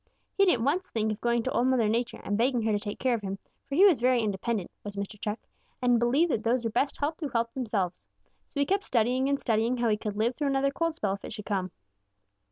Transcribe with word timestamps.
He 0.33 0.45
didn't 0.45 0.63
once 0.65 0.89
think 0.89 1.11
of 1.11 1.21
going 1.21 1.43
to 1.43 1.51
Old 1.51 1.67
Mother 1.67 1.87
Nature 1.87 2.21
and 2.23 2.35
begging 2.35 2.63
her 2.63 2.71
to 2.71 2.79
take 2.79 2.97
care 2.97 3.13
of 3.13 3.21
him, 3.21 3.37
for 3.69 3.75
he 3.75 3.85
was 3.85 4.01
very 4.01 4.23
independent, 4.23 4.71
was 4.83 4.95
Mr. 4.95 5.19
Chuck, 5.21 5.39
and 5.79 5.99
believed 5.99 6.31
that 6.31 6.43
those 6.43 6.65
are 6.65 6.71
best 6.71 6.97
helped 6.97 7.21
who 7.21 7.29
help 7.29 7.53
themselves. 7.53 8.07
So 8.47 8.59
he 8.59 8.65
kept 8.65 8.83
studying 8.83 9.29
and 9.29 9.39
studying 9.39 9.77
how 9.77 9.89
he 9.89 9.97
could 9.97 10.17
live 10.17 10.35
through 10.35 10.47
another 10.47 10.71
cold 10.71 10.95
spell, 10.95 11.13
if 11.13 11.23
it 11.23 11.33
should 11.33 11.45
come. 11.45 11.69